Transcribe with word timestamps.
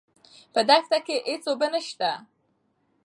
په 0.53 0.59
دښته 0.69 0.97
کې 1.05 1.15
هېڅ 1.27 1.43
اوبه 1.49 1.67
نشته. 1.73 2.11